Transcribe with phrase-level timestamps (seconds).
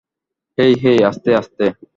[0.57, 1.65] হেই hey, আস্তে আস্তে!